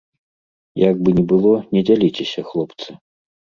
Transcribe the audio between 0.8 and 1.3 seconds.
Як бы ні